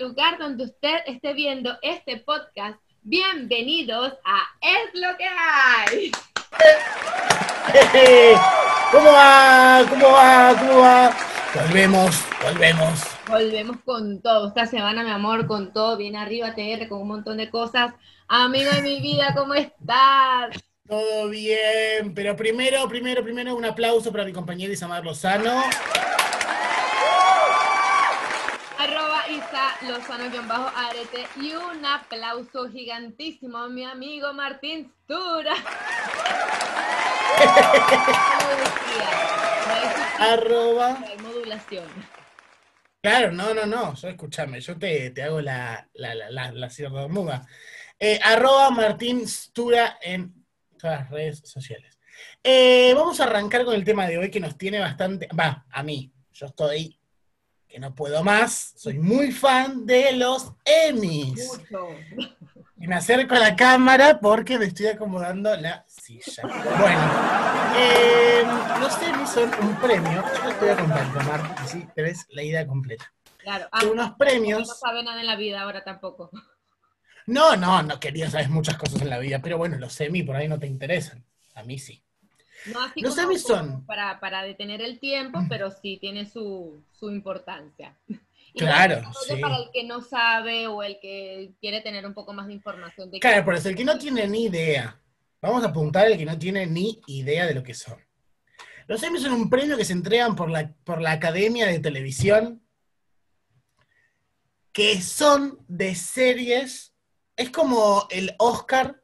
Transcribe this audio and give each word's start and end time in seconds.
lugar 0.00 0.38
donde 0.38 0.64
usted 0.64 0.96
esté 1.06 1.34
viendo 1.34 1.76
este 1.82 2.16
podcast. 2.16 2.80
Bienvenidos 3.02 4.14
a 4.24 4.40
Es 4.62 4.98
lo 4.98 5.14
que 5.18 5.26
hay. 5.26 6.10
¿Cómo 8.90 9.12
va? 9.12 9.84
¿Cómo 9.90 10.06
va? 10.06 10.54
¿Cómo 10.58 10.80
va? 10.80 11.16
Volvemos, 11.54 12.24
volvemos. 12.42 13.00
Volvemos 13.28 13.76
con 13.84 14.22
todo. 14.22 14.48
Esta 14.48 14.64
semana, 14.64 15.04
mi 15.04 15.10
amor, 15.10 15.46
con 15.46 15.70
todo. 15.74 15.98
Viene 15.98 16.16
arriba 16.16 16.54
TR 16.54 16.88
con 16.88 17.02
un 17.02 17.08
montón 17.08 17.36
de 17.36 17.50
cosas. 17.50 17.92
Amigo 18.26 18.70
de 18.70 18.80
mi 18.80 19.02
vida, 19.02 19.34
¿cómo 19.36 19.52
estás? 19.52 20.56
Todo 20.88 21.28
bien, 21.28 22.14
pero 22.14 22.34
primero, 22.36 22.88
primero, 22.88 23.22
primero 23.22 23.54
un 23.54 23.66
aplauso 23.66 24.10
para 24.10 24.24
mi 24.24 24.32
compañera 24.32 24.72
Isamar 24.72 25.04
Lozano. 25.04 25.62
Isa 29.50 29.88
Lozano-arete 29.88 31.26
y 31.40 31.54
un 31.54 31.84
aplauso 31.84 32.68
gigantísimo 32.68 33.58
a 33.58 33.68
mi 33.68 33.84
amigo 33.84 34.32
Martín 34.32 34.92
Stura. 35.02 35.54
Arroba. 40.20 41.00
Modulación. 41.20 41.84
Claro, 43.02 43.32
no, 43.32 43.52
no, 43.52 43.66
no. 43.66 43.94
Yo 43.94 44.08
escúchame, 44.08 44.60
yo 44.60 44.78
te, 44.78 45.10
te 45.10 45.24
hago 45.24 45.40
la, 45.40 45.88
la, 45.94 46.14
la, 46.14 46.30
la, 46.30 46.52
la 46.52 46.70
cierta 46.70 47.08
muda. 47.08 47.44
Eh, 47.98 48.20
arroba 48.22 48.70
Martín 48.70 49.26
Stura 49.26 49.98
en 50.00 50.46
todas 50.78 51.00
las 51.00 51.10
redes 51.10 51.42
sociales. 51.44 51.98
Eh, 52.44 52.92
vamos 52.94 53.20
a 53.20 53.24
arrancar 53.24 53.64
con 53.64 53.74
el 53.74 53.84
tema 53.84 54.06
de 54.06 54.16
hoy 54.16 54.30
que 54.30 54.38
nos 54.38 54.56
tiene 54.56 54.78
bastante. 54.78 55.28
Va, 55.36 55.66
a 55.68 55.82
mí. 55.82 56.12
Yo 56.32 56.46
estoy 56.46 56.99
que 57.70 57.78
no 57.78 57.94
puedo 57.94 58.24
más. 58.24 58.72
Soy 58.76 58.98
muy 58.98 59.30
fan 59.30 59.86
de 59.86 60.12
los 60.12 60.52
Emmys. 60.64 61.60
Mucho. 61.70 61.88
Y 62.80 62.88
me 62.88 62.96
acerco 62.96 63.34
a 63.34 63.38
la 63.38 63.54
cámara 63.54 64.18
porque 64.20 64.58
me 64.58 64.64
estoy 64.64 64.88
acomodando 64.88 65.54
la 65.56 65.84
silla. 65.86 66.42
Bueno, 66.42 67.12
eh, 67.76 68.42
los 68.80 69.02
Emmys 69.02 69.30
son 69.30 69.50
un 69.62 69.76
premio. 69.76 70.22
Yo 70.44 70.54
te 70.54 70.60
voy 70.60 70.68
a 70.70 70.76
contar, 70.76 71.54
así 71.58 71.86
te 71.94 72.02
ves 72.02 72.26
la 72.30 72.42
idea 72.42 72.66
completa. 72.66 73.12
Claro. 73.38 73.68
Son 73.78 73.90
unos 73.90 74.16
premios. 74.16 74.66
No 74.66 74.74
sabe 74.74 75.02
nada 75.04 75.20
en 75.20 75.26
la 75.26 75.36
vida 75.36 75.60
ahora 75.60 75.84
tampoco. 75.84 76.30
No, 77.26 77.54
no, 77.54 77.82
no 77.84 78.00
quería 78.00 78.28
saber 78.28 78.48
muchas 78.48 78.76
cosas 78.76 79.02
en 79.02 79.10
la 79.10 79.18
vida, 79.18 79.40
pero 79.40 79.56
bueno, 79.56 79.78
los 79.78 80.00
Emmy 80.00 80.24
por 80.24 80.34
ahí 80.34 80.48
no 80.48 80.58
te 80.58 80.66
interesan. 80.66 81.24
A 81.54 81.62
mí 81.62 81.78
sí. 81.78 82.02
No 82.66 82.82
así 82.82 83.00
Los 83.00 83.14
como- 83.16 83.38
son- 83.38 83.86
Para, 83.86 84.20
para 84.20 84.42
detener 84.42 84.82
el 84.82 84.98
tiempo, 84.98 85.40
pero 85.48 85.70
sí 85.70 85.98
tiene 86.00 86.26
su, 86.26 86.82
su 86.92 87.10
importancia. 87.10 87.96
Y 88.52 88.58
Claro, 88.58 89.00
sí. 89.28 89.36
Para 89.36 89.58
el 89.58 89.70
que 89.72 89.84
no 89.84 90.00
sabe 90.00 90.66
o 90.66 90.82
el 90.82 90.98
que 90.98 91.52
quiere 91.60 91.82
tener 91.82 92.04
un 92.04 92.14
poco 92.14 92.32
más 92.32 92.48
de 92.48 92.54
información 92.54 93.08
de 93.08 93.20
Claro, 93.20 93.44
por 93.44 93.54
eso 93.54 93.68
el 93.68 93.76
que 93.76 93.84
no 93.84 93.96
tiene 93.96 94.26
ni 94.26 94.46
idea. 94.46 95.00
Vamos 95.40 95.62
a 95.62 95.68
apuntar 95.68 96.06
al 96.08 96.18
que 96.18 96.24
no 96.24 96.36
tiene 96.36 96.66
ni 96.66 97.00
idea 97.06 97.46
de 97.46 97.54
lo 97.54 97.62
que 97.62 97.74
son. 97.74 97.96
Los 98.88 99.00
Emmy 99.04 99.20
son 99.20 99.34
un 99.34 99.48
premio 99.48 99.76
que 99.76 99.84
se 99.84 99.92
entregan 99.92 100.34
por 100.34 100.50
la, 100.50 100.72
por 100.82 101.00
la 101.00 101.12
Academia 101.12 101.66
de 101.68 101.78
Televisión, 101.78 102.60
que 104.72 105.00
son 105.00 105.64
de 105.68 105.94
series, 105.94 106.92
es 107.36 107.50
como 107.50 108.08
el 108.10 108.34
Oscar 108.38 109.00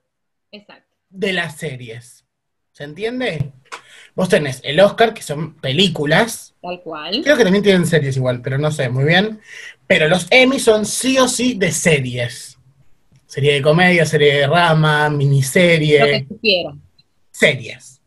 Exacto. 0.50 0.92
de 1.08 1.32
las 1.32 1.56
series. 1.56 2.25
¿Se 2.76 2.84
entiende? 2.84 3.52
Vos 4.14 4.28
tenés 4.28 4.60
el 4.62 4.78
Oscar, 4.80 5.14
que 5.14 5.22
son 5.22 5.54
películas, 5.54 6.54
Tal 6.60 6.82
cual. 6.82 7.22
Creo 7.22 7.34
que 7.34 7.44
también 7.44 7.62
tienen 7.64 7.86
series 7.86 8.18
igual, 8.18 8.42
pero 8.42 8.58
no 8.58 8.70
sé 8.70 8.90
muy 8.90 9.04
bien. 9.04 9.40
Pero 9.86 10.08
los 10.08 10.26
Emmy 10.28 10.58
son 10.58 10.84
sí 10.84 11.16
o 11.16 11.26
sí 11.26 11.54
de 11.54 11.72
series. 11.72 12.58
Serie 13.26 13.54
de 13.54 13.62
comedia, 13.62 14.04
serie 14.04 14.40
de 14.40 14.46
rama, 14.46 15.04
Lo 15.04 15.12
que 15.12 15.24
miniserie, 15.24 16.26
tú 16.28 16.38
quieras. 16.38 16.74
series. 17.30 18.02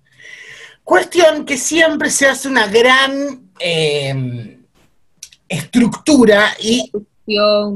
Cuestión 0.83 1.45
que 1.45 1.57
siempre 1.57 2.11
se 2.11 2.27
hace 2.27 2.47
una 2.47 2.67
gran 2.67 3.49
eh, 3.59 4.59
estructura 5.47 6.53
y, 6.61 6.91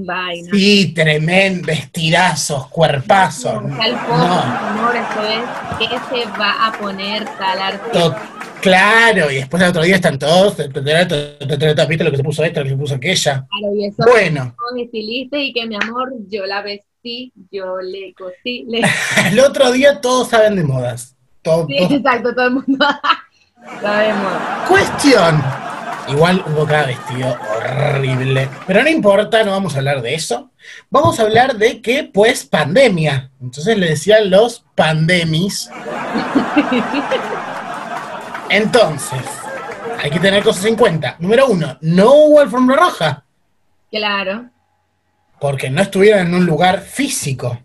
Vaina. 0.05 0.49
y 0.53 0.93
tremendo 0.93 1.67
vestidazos, 1.67 2.67
cuerpazos. 2.67 3.53
Tal 3.77 3.93
No, 3.93 4.41
amor, 4.41 4.95
eso 4.95 5.23
es 5.23 5.87
que 5.87 5.95
se 6.21 6.25
va 6.39 6.67
a 6.67 6.71
poner 6.79 7.25
tal 7.37 7.59
artista. 7.59 8.21
claro, 8.61 9.29
y 9.31 9.35
después 9.35 9.61
el 9.61 9.69
otro 9.69 9.83
día 9.83 9.95
están 9.95 10.17
todos, 10.17 10.55
¿viste 10.57 12.03
lo 12.03 12.11
que 12.11 12.17
se 12.17 12.23
puso 12.23 12.43
esta, 12.43 12.59
lo 12.61 12.63
que 12.65 12.69
se 12.71 12.77
puso 12.77 12.95
aquella? 12.95 13.45
Claro, 13.49 13.75
y 13.75 13.85
eso 13.85 14.03
Bueno, 14.09 14.55
son 14.69 14.79
estilistas 14.79 15.39
y 15.41 15.53
que 15.53 15.65
mi 15.67 15.75
amor, 15.75 16.13
yo 16.29 16.45
la 16.45 16.61
vestí, 16.61 17.31
yo 17.51 17.77
le 17.81 18.13
cosí, 18.13 18.65
le... 18.67 18.81
el 19.31 19.39
otro 19.39 19.71
día 19.71 20.01
todos 20.01 20.29
saben 20.29 20.55
de 20.55 20.63
modas. 20.63 21.15
Todo- 21.41 21.67
Sí, 21.67 21.77
exacto, 21.77 22.33
todo 22.33 22.47
el 22.47 22.53
mundo 22.53 22.85
sabemos. 23.81 24.33
Cuestión. 24.67 25.43
Igual 26.09 26.43
hubo 26.47 26.65
cada 26.65 26.87
vestido 26.87 27.37
horrible. 27.63 28.49
Pero 28.67 28.83
no 28.83 28.89
importa, 28.89 29.43
no 29.43 29.51
vamos 29.51 29.75
a 29.75 29.79
hablar 29.79 30.01
de 30.01 30.15
eso. 30.15 30.51
Vamos 30.89 31.19
a 31.19 31.23
hablar 31.23 31.55
de 31.57 31.81
que, 31.81 32.03
pues, 32.03 32.45
pandemia. 32.45 33.31
Entonces 33.41 33.77
le 33.77 33.89
decían 33.89 34.29
los 34.29 34.63
pandemis. 34.75 35.69
Entonces, 38.49 39.21
hay 40.01 40.11
que 40.11 40.19
tener 40.19 40.43
cosas 40.43 40.65
en 40.65 40.75
cuenta. 40.75 41.15
Número 41.19 41.47
uno, 41.47 41.77
no 41.81 42.13
hubo 42.13 42.39
alfombra 42.39 42.75
roja. 42.77 43.23
Claro, 43.91 44.49
Porque 45.39 45.69
no 45.69 45.81
estuvieron 45.81 46.27
en 46.27 46.35
un 46.35 46.45
lugar 46.45 46.81
físico. 46.81 47.59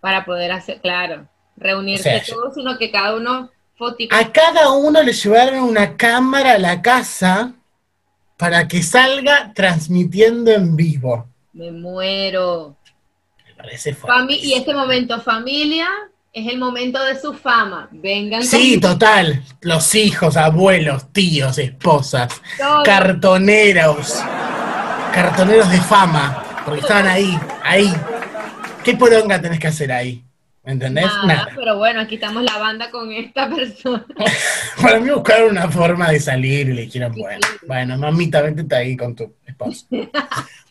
para 0.00 0.24
poder 0.24 0.52
hacer, 0.52 0.80
claro, 0.80 1.26
reunirse 1.56 2.08
O 2.08 2.24
sea, 2.24 2.34
todos, 2.34 2.54
sino 2.54 2.78
que 2.78 2.90
cada 2.90 3.14
uno 3.16 3.50
fotico. 3.76 4.14
A 4.16 4.32
cada 4.32 4.70
uno 4.70 5.02
le 5.02 5.12
llevaron 5.12 5.64
una 5.64 5.96
cámara 5.96 6.52
a 6.52 6.58
la 6.58 6.80
casa 6.80 7.52
para 8.40 8.66
que 8.66 8.82
salga 8.82 9.52
transmitiendo 9.54 10.50
en 10.50 10.74
vivo. 10.74 11.28
Me 11.52 11.70
muero. 11.70 12.74
Me 13.46 13.54
parece 13.54 13.94
fuerte. 13.94 14.34
y 14.34 14.54
este 14.54 14.72
momento, 14.72 15.20
familia, 15.20 15.86
es 16.32 16.50
el 16.50 16.58
momento 16.58 17.02
de 17.04 17.20
su 17.20 17.34
fama. 17.34 17.88
Vengan 17.92 18.42
Sí, 18.42 18.80
con 18.80 18.92
total. 18.92 19.42
Los 19.60 19.94
hijos, 19.94 20.38
abuelos, 20.38 21.12
tíos, 21.12 21.58
esposas, 21.58 22.40
todo. 22.56 22.82
cartoneros, 22.82 24.14
cartoneros 25.12 25.70
de 25.70 25.80
fama, 25.82 26.62
porque 26.64 26.80
estaban 26.80 27.08
ahí, 27.08 27.38
ahí. 27.62 27.92
¿Qué 28.82 28.96
poronga 28.96 29.38
tenés 29.38 29.60
que 29.60 29.66
hacer 29.68 29.92
ahí? 29.92 30.24
¿Me 30.62 30.72
entendés? 30.72 31.06
Nada, 31.06 31.26
Nada. 31.26 31.48
pero 31.54 31.78
bueno, 31.78 32.00
aquí 32.00 32.16
estamos 32.16 32.42
la 32.42 32.58
banda 32.58 32.90
con 32.90 33.10
esta 33.12 33.48
persona. 33.54 34.04
Para 34.82 35.00
mí 35.00 35.10
buscaron 35.10 35.50
una 35.52 35.68
forma 35.70 36.10
de 36.10 36.20
salir 36.20 36.68
y 36.68 36.74
le 36.74 36.82
dijeron, 36.82 37.14
bueno, 37.16 37.46
bueno, 37.66 37.96
mamita, 37.96 38.42
vente 38.42 38.74
ahí 38.74 38.96
con 38.96 39.14
tu 39.14 39.34
esposo. 39.46 39.86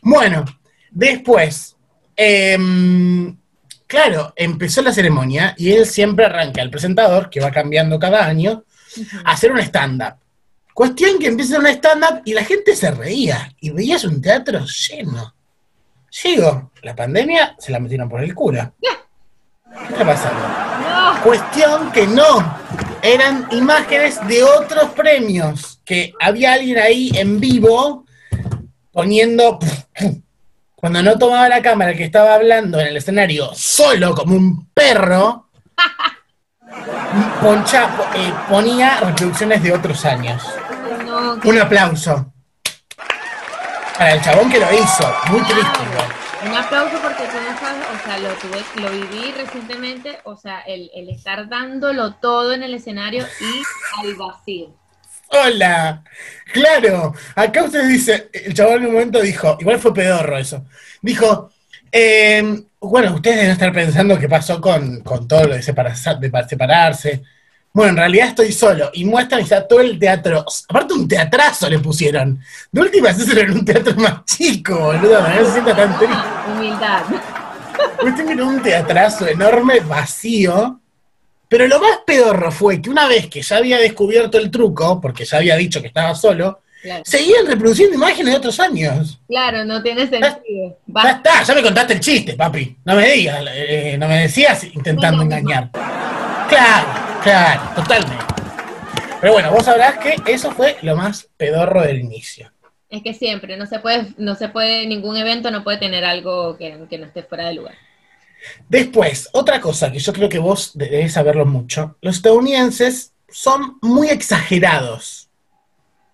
Bueno, 0.02 0.46
después, 0.90 1.76
em, 2.16 3.36
claro, 3.86 4.32
empezó 4.34 4.80
la 4.80 4.94
ceremonia 4.94 5.54
y 5.58 5.72
él 5.72 5.84
siempre 5.84 6.24
arranca, 6.24 6.62
el 6.62 6.70
presentador, 6.70 7.28
que 7.28 7.40
va 7.40 7.50
cambiando 7.50 7.98
cada 7.98 8.24
año, 8.24 8.64
a 9.24 9.32
hacer 9.32 9.52
un 9.52 9.58
stand-up. 9.58 10.14
Cuestión 10.72 11.18
que 11.18 11.26
empieza 11.26 11.58
un 11.58 11.66
stand-up 11.66 12.22
y 12.24 12.32
la 12.32 12.44
gente 12.44 12.74
se 12.74 12.90
reía 12.92 13.52
y 13.60 13.70
veías 13.70 14.04
un 14.04 14.22
teatro 14.22 14.64
lleno. 14.64 15.34
Llego, 16.22 16.72
la 16.82 16.96
pandemia 16.96 17.54
se 17.58 17.72
la 17.72 17.78
metieron 17.78 18.08
por 18.08 18.22
el 18.24 18.34
culo. 18.34 18.72
¿Qué 19.72 19.92
está 19.92 20.04
pasando? 20.04 20.40
No, 20.40 21.22
Cuestión 21.22 21.92
que 21.92 22.06
no. 22.06 22.58
Eran 23.02 23.46
imágenes 23.52 24.18
de 24.26 24.42
otros 24.44 24.90
premios. 24.90 25.80
Que 25.84 26.12
había 26.20 26.52
alguien 26.54 26.78
ahí 26.78 27.10
en 27.14 27.40
vivo 27.40 28.04
poniendo. 28.92 29.58
Cuando 30.74 31.02
no 31.02 31.18
tomaba 31.18 31.48
la 31.48 31.60
cámara 31.62 31.90
el 31.90 31.96
que 31.98 32.04
estaba 32.04 32.34
hablando 32.34 32.80
en 32.80 32.86
el 32.88 32.96
escenario 32.96 33.50
solo 33.54 34.14
como 34.14 34.34
un 34.34 34.66
perro, 34.72 35.48
poncha- 37.42 37.88
po- 37.96 38.06
eh, 38.14 38.32
ponía 38.48 38.98
reproducciones 39.00 39.62
de 39.62 39.72
otros 39.72 40.04
años. 40.06 40.42
no, 41.04 41.38
Un 41.44 41.58
aplauso. 41.60 42.32
Para 43.98 44.14
el 44.14 44.22
chabón 44.22 44.48
que 44.50 44.58
lo 44.58 44.72
hizo. 44.72 45.14
Muy 45.30 45.42
triste. 45.42 45.80
Un 46.42 46.54
aplauso 46.56 47.00
porque 47.02 47.24
tú 47.24 47.36
o 47.36 47.98
sea, 48.04 48.18
lo 48.18 48.28
tuve, 48.38 48.64
lo 48.74 48.90
viví 48.90 49.32
recientemente, 49.32 50.18
o 50.24 50.36
sea, 50.36 50.60
el, 50.60 50.90
el 50.94 51.08
estar 51.10 51.48
dándolo 51.48 52.14
todo 52.14 52.52
en 52.52 52.62
el 52.62 52.74
escenario 52.74 53.26
y 53.40 53.62
al 54.00 54.14
vacío. 54.16 54.74
Hola. 55.28 56.02
Claro, 56.52 57.14
acá 57.36 57.64
usted 57.64 57.86
dice, 57.88 58.28
el 58.32 58.52
chaval 58.54 58.78
en 58.78 58.86
un 58.86 58.92
momento 58.94 59.20
dijo, 59.20 59.56
igual 59.60 59.78
fue 59.78 59.94
pedorro 59.94 60.36
eso, 60.38 60.66
dijo, 61.02 61.50
eh, 61.92 62.62
bueno, 62.80 63.14
ustedes 63.14 63.36
deben 63.36 63.52
estar 63.52 63.72
pensando 63.72 64.18
qué 64.18 64.28
pasó 64.28 64.60
con, 64.60 65.00
con 65.02 65.28
todo 65.28 65.44
lo 65.46 65.54
de, 65.54 65.62
separa- 65.62 65.94
de 66.18 66.30
pa- 66.30 66.48
separarse. 66.48 67.22
Bueno, 67.72 67.90
en 67.90 67.96
realidad 67.98 68.28
estoy 68.28 68.52
solo. 68.52 68.90
Y 68.92 69.04
muestran 69.04 69.40
y 69.40 69.44
está 69.44 69.66
todo 69.66 69.80
el 69.80 69.98
teatro. 69.98 70.44
Aparte, 70.68 70.94
un 70.94 71.06
teatrazo 71.06 71.68
le 71.70 71.78
pusieron. 71.78 72.40
De 72.72 72.80
última, 72.80 73.10
eso 73.10 73.30
era 73.38 73.52
un 73.52 73.64
teatro 73.64 73.94
más 73.96 74.24
chico, 74.24 74.76
boludo. 74.78 75.20
No 75.20 75.44
se 75.46 75.52
sienta 75.52 75.76
tan 75.76 75.96
triste. 75.98 76.16
Humildad. 76.56 77.02
Era 78.30 78.44
un 78.44 78.62
teatrazo 78.62 79.26
enorme, 79.28 79.80
vacío. 79.80 80.80
Pero 81.48 81.66
lo 81.66 81.80
más 81.80 81.98
pedorro 82.06 82.52
fue 82.52 82.80
que 82.80 82.90
una 82.90 83.06
vez 83.08 83.26
que 83.28 83.42
ya 83.42 83.56
había 83.56 83.78
descubierto 83.78 84.38
el 84.38 84.50
truco, 84.50 85.00
porque 85.00 85.24
ya 85.24 85.38
había 85.38 85.56
dicho 85.56 85.80
que 85.80 85.88
estaba 85.88 86.14
solo, 86.14 86.60
Claro. 86.82 87.02
seguían 87.04 87.46
reproduciendo 87.46 87.94
imágenes 87.96 88.32
de 88.32 88.38
otros 88.38 88.58
años. 88.58 89.20
Claro, 89.28 89.64
no 89.66 89.82
tiene 89.82 90.02
sentido. 90.08 90.78
Ya 90.86 90.92
Va- 91.04 91.10
está, 91.10 91.42
ya 91.42 91.54
me 91.54 91.62
contaste 91.62 91.92
el 91.94 92.00
chiste, 92.00 92.34
papi. 92.34 92.74
No 92.86 92.94
me 92.94 93.10
digas, 93.10 93.44
eh, 93.52 93.96
no 93.98 94.08
me 94.08 94.22
decías 94.22 94.64
intentando 94.64 95.18
No, 95.18 95.24
no, 95.24 95.30
no. 95.30 95.36
engañar. 95.36 95.70
Claro, 96.48 96.88
claro, 97.22 97.62
totalmente. 97.74 98.24
Pero 99.20 99.32
bueno, 99.34 99.50
vos 99.50 99.64
sabrás 99.64 99.98
que 99.98 100.16
eso 100.26 100.50
fue 100.52 100.76
lo 100.82 100.96
más 100.96 101.28
pedorro 101.36 101.82
del 101.82 102.00
inicio. 102.00 102.50
Es 102.88 103.02
que 103.02 103.14
siempre, 103.14 103.56
no 103.56 103.66
se 103.66 103.78
puede, 103.78 104.08
no 104.16 104.34
se 104.34 104.48
puede, 104.48 104.86
ningún 104.86 105.16
evento 105.16 105.50
no 105.50 105.62
puede 105.62 105.78
tener 105.78 106.04
algo 106.04 106.56
que, 106.56 106.76
que 106.88 106.98
no 106.98 107.06
esté 107.06 107.22
fuera 107.22 107.46
de 107.48 107.54
lugar. 107.54 107.74
Después, 108.68 109.28
otra 109.32 109.60
cosa 109.60 109.92
que 109.92 109.98
yo 109.98 110.12
creo 110.12 110.28
que 110.28 110.38
vos 110.38 110.72
debés 110.74 111.12
saberlo 111.12 111.46
mucho, 111.46 111.96
los 112.00 112.16
estadounidenses 112.16 113.12
son 113.28 113.78
muy 113.80 114.08
exagerados 114.08 115.28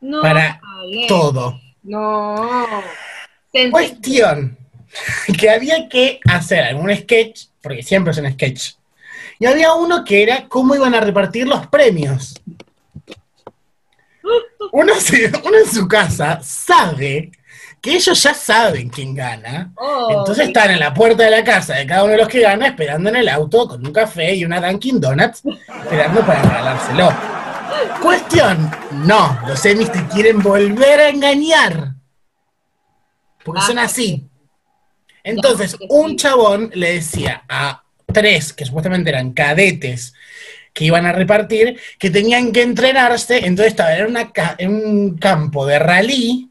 No, 0.00 0.20
para 0.20 0.60
Ale, 0.62 1.06
todo. 1.06 1.58
No. 1.82 2.66
Cuestión 3.70 4.58
que 5.38 5.48
había 5.50 5.88
que 5.88 6.20
hacer 6.28 6.64
algún 6.64 6.94
sketch, 6.94 7.46
porque 7.62 7.82
siempre 7.82 8.10
es 8.10 8.18
un 8.18 8.30
sketch, 8.32 8.72
y 9.38 9.46
había 9.46 9.74
uno 9.74 10.04
que 10.04 10.22
era 10.22 10.48
cómo 10.48 10.74
iban 10.74 10.94
a 10.94 11.00
repartir 11.00 11.46
los 11.46 11.66
premios. 11.66 12.34
Uno, 14.72 14.94
se- 14.96 15.30
uno 15.44 15.58
en 15.58 15.70
su 15.70 15.86
casa 15.86 16.40
sabe 16.42 17.30
que 17.80 17.94
ellos 17.96 18.20
ya 18.22 18.34
saben 18.34 18.88
quién 18.88 19.14
gana, 19.14 19.70
Oh, 19.76 20.08
entonces 20.10 20.48
están 20.48 20.70
en 20.72 20.80
la 20.80 20.92
puerta 20.92 21.22
de 21.22 21.30
la 21.30 21.44
casa 21.44 21.74
de 21.74 21.86
cada 21.86 22.02
uno 22.02 22.12
de 22.12 22.18
los 22.18 22.28
que 22.28 22.40
gana 22.40 22.66
esperando 22.66 23.08
en 23.10 23.16
el 23.16 23.28
auto 23.28 23.68
con 23.68 23.86
un 23.86 23.92
café 23.92 24.34
y 24.34 24.44
una 24.44 24.60
Dunkin' 24.60 25.00
Donuts 25.00 25.42
esperando 25.84 26.20
para 26.26 26.42
regalárselo. 26.42 27.08
Cuestión, 28.02 28.70
no, 29.04 29.38
los 29.46 29.60
semis 29.60 29.92
te 29.92 30.04
quieren 30.08 30.42
volver 30.42 31.00
a 31.00 31.08
engañar. 31.08 31.92
Porque 33.44 33.60
Ah, 33.62 33.66
son 33.68 33.78
así. 33.78 34.28
Entonces, 35.22 35.76
un 35.88 36.16
chabón 36.16 36.70
le 36.74 36.94
decía 36.94 37.44
a 37.48 37.82
tres, 38.20 38.52
que 38.54 38.64
supuestamente 38.64 39.10
eran 39.10 39.32
cadetes, 39.32 40.14
que 40.72 40.86
iban 40.86 41.04
a 41.04 41.12
repartir, 41.12 41.78
que 41.98 42.08
tenían 42.10 42.50
que 42.52 42.62
entrenarse, 42.62 43.44
entonces 43.46 43.74
ca- 44.32 44.54
en 44.58 44.70
un 44.74 45.18
campo 45.18 45.66
de 45.66 45.78
rally 45.78 46.50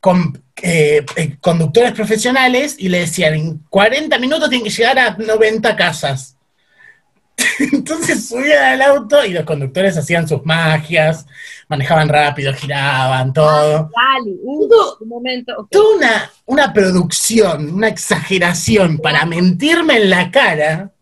con 0.00 0.42
eh, 0.62 1.04
eh, 1.16 1.36
conductores 1.40 1.92
profesionales 1.92 2.76
y 2.78 2.88
le 2.88 3.00
decían, 3.00 3.34
en 3.34 3.58
40 3.68 4.18
minutos 4.18 4.48
tienen 4.48 4.64
que 4.64 4.70
llegar 4.76 4.98
a 4.98 5.16
90 5.16 5.74
casas. 5.76 6.36
Entonces 7.72 8.28
subían 8.28 8.64
al 8.64 8.82
auto 8.82 9.24
y 9.24 9.32
los 9.32 9.44
conductores 9.44 9.96
hacían 9.96 10.26
sus 10.28 10.44
magias, 10.44 11.26
manejaban 11.68 12.08
rápido, 12.08 12.52
giraban, 12.54 13.32
todo. 13.32 13.90
Dale, 13.94 14.36
uh, 14.42 14.68
Todo- 14.68 14.98
un 15.00 15.08
momento. 15.08 15.54
ok. 15.56 15.68
Toda 15.70 15.96
una, 15.96 16.30
una 16.46 16.72
producción, 16.72 17.74
una 17.74 17.88
exageración 17.88 18.98
para 18.98 19.24
mentirme 19.26 19.96
en 19.96 20.10
la 20.10 20.30
cara. 20.30 20.92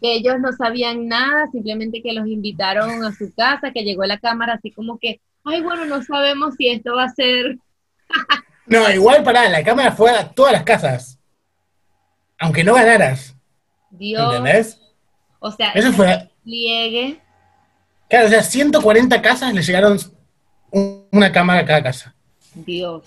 Que 0.00 0.14
ellos 0.16 0.36
no 0.40 0.52
sabían 0.52 1.08
nada, 1.08 1.46
simplemente 1.50 2.02
que 2.02 2.12
los 2.12 2.26
invitaron 2.26 3.04
a 3.04 3.12
su 3.12 3.32
casa, 3.34 3.72
que 3.72 3.82
llegó 3.84 4.04
la 4.04 4.18
cámara 4.18 4.54
así 4.54 4.70
como 4.70 4.98
que, 4.98 5.20
ay, 5.44 5.62
bueno, 5.62 5.84
no 5.86 6.02
sabemos 6.02 6.54
si 6.58 6.68
esto 6.68 6.94
va 6.96 7.04
a 7.04 7.14
ser. 7.14 7.58
No, 8.66 8.90
igual 8.90 9.22
para 9.22 9.46
la 9.50 9.62
cámara 9.62 9.92
fue 9.92 10.10
a 10.10 10.26
todas 10.30 10.54
las 10.54 10.62
casas. 10.62 11.18
Aunque 12.38 12.64
no 12.64 12.72
ganaras, 12.72 13.36
Dios. 13.90 14.36
¿entendés? 14.36 14.80
O 15.46 15.52
sea, 15.52 15.72
Eso 15.72 15.92
fue, 15.92 16.30
pliegue. 16.42 17.20
claro, 18.08 18.28
o 18.28 18.30
sea, 18.30 18.42
140 18.42 19.20
casas 19.20 19.52
le 19.52 19.60
llegaron 19.62 19.98
un- 20.70 21.06
una 21.12 21.30
cámara 21.30 21.60
a 21.60 21.64
cada 21.66 21.82
casa. 21.82 22.14
Dios. 22.54 23.02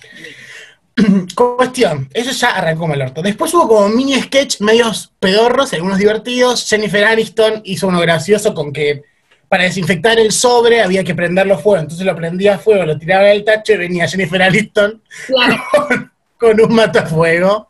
mío. 0.96 1.26
Cuestión, 1.36 2.10
eso 2.14 2.32
ya 2.32 2.50
arrancó 2.58 2.92
el 2.94 3.02
orto. 3.02 3.22
Después 3.24 3.52
hubo 3.56 3.68
como 3.68 3.90
mini 3.90 4.22
sketch 4.22 4.62
medios 4.62 5.12
pedorros, 5.20 5.74
algunos 5.74 5.98
divertidos. 5.98 6.68
Jennifer 6.70 7.06
Aniston 7.06 7.62
hizo 7.66 7.88
uno 7.88 8.00
gracioso 8.02 8.54
con 8.54 8.72
que 8.72 9.02
para 9.50 9.64
desinfectar 9.64 10.20
el 10.20 10.32
sobre 10.32 10.82
había 10.82 11.04
que 11.04 11.16
prenderlo 11.16 11.58
fuego. 11.58 11.82
Entonces 11.82 12.06
lo 12.06 12.16
prendía 12.16 12.56
a 12.56 12.60
fuego, 12.60 12.86
lo 12.86 12.98
tiraba 13.00 13.26
del 13.30 13.44
tacho 13.44 13.74
y 13.74 13.78
venía 13.78 14.08
Jennifer 14.08 14.42
Aniston 14.44 15.02
Claro, 15.28 15.58
con, 15.72 16.12
con 16.38 16.62
un 16.62 16.76
matafuego. 16.76 17.68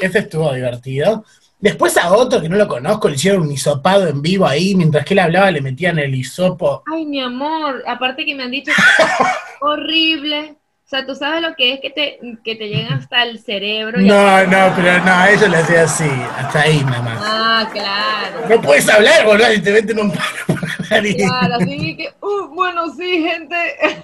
Ese 0.00 0.20
estuvo 0.20 0.52
divertido. 0.54 1.24
Después 1.62 1.96
a 1.96 2.12
otro 2.12 2.42
que 2.42 2.48
no 2.48 2.56
lo 2.56 2.66
conozco, 2.68 3.08
le 3.08 3.14
hicieron 3.14 3.42
un 3.42 3.52
hisopado 3.52 4.06
en 4.08 4.20
vivo 4.20 4.46
ahí, 4.46 4.74
mientras 4.74 5.04
que 5.04 5.14
él 5.14 5.20
hablaba 5.20 5.50
le 5.50 5.60
metían 5.62 5.98
el 5.98 6.12
hisopo. 6.14 6.82
Ay, 6.92 7.06
mi 7.06 7.20
amor, 7.20 7.82
aparte 7.86 8.26
que 8.26 8.34
me 8.34 8.42
han 8.42 8.50
dicho 8.50 8.72
que 8.74 9.02
es 9.04 9.08
horrible. 9.60 10.56
O 10.84 10.88
sea, 10.94 11.06
tú 11.06 11.14
sabes 11.14 11.40
lo 11.40 11.54
que 11.54 11.72
es 11.72 11.80
que 11.80 11.88
te, 11.90 12.18
que 12.44 12.56
te 12.56 12.68
llega 12.68 12.96
hasta 12.96 13.22
el 13.22 13.38
cerebro. 13.38 13.98
y- 14.00 14.06
No, 14.06 14.44
no, 14.46 14.72
pero 14.76 15.02
no, 15.04 15.10
a 15.12 15.30
ellos 15.30 15.48
le 15.48 15.56
hacía 15.56 15.84
así, 15.84 16.10
hasta 16.36 16.60
ahí 16.62 16.82
nada 16.84 17.00
más. 17.02 17.18
Ah, 17.24 17.68
claro. 17.72 18.48
No 18.50 18.60
puedes 18.60 18.86
hablar, 18.90 19.24
boludo, 19.24 19.52
y 19.54 19.60
te 19.62 19.72
meten 19.72 20.00
un 20.00 20.10
palo 20.10 20.22
por 20.48 20.62
la 20.62 20.76
nariz. 20.90 21.16
Claro, 21.16 21.54
así 21.54 21.96
que, 21.96 22.08
uh, 22.20 22.48
bueno, 22.54 22.92
sí, 22.94 23.22
gente. 23.22 23.56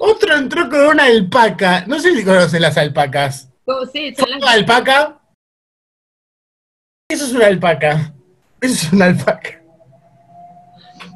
Otro 0.00 0.36
entró 0.36 0.68
con 0.68 0.80
una 0.86 1.04
alpaca. 1.04 1.84
No 1.86 1.98
sé 1.98 2.14
si 2.14 2.24
conocen 2.24 2.60
las 2.60 2.76
alpacas. 2.76 3.48
Como, 3.64 3.86
sí, 3.86 4.14
son 4.14 4.28
¿Una 4.28 4.38
las... 4.46 4.54
alpaca? 4.56 5.18
Eso 7.08 7.26
es 7.26 7.32
una 7.32 7.46
alpaca. 7.46 8.14
Eso 8.62 8.86
es 8.86 8.92
una 8.92 9.04
alpaca. 9.06 9.60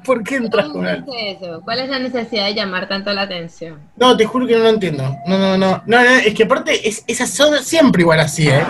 ¿Por 0.05 0.23
qué 0.23 0.37
entras 0.37 0.69
con 0.69 0.87
es 0.87 1.03
eso? 1.09 1.63
¿Cuál 1.65 1.81
es 1.81 1.89
la 1.89 1.99
necesidad 1.99 2.47
de 2.47 2.55
llamar 2.55 2.89
tanto 2.89 3.13
la 3.13 3.23
atención? 3.23 3.81
No, 3.97 4.17
te 4.17 4.27
juro 4.27 4.47
que 4.47 4.55
no 4.55 4.65
lo 4.65 4.69
entiendo. 4.69 5.17
No, 5.27 5.39
no, 5.39 5.57
no. 5.57 5.83
No, 5.87 6.05
no, 6.05 6.11
es 6.11 6.35
que 6.35 6.45
aparte, 6.45 6.87
es, 6.87 7.05
esas 7.07 7.31
son 7.31 7.63
siempre 7.65 8.03
igual 8.03 8.21
así, 8.21 8.49
¿eh? 8.49 8.63